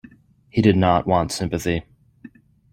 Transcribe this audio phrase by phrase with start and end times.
[0.49, 1.83] He did not want sympathy.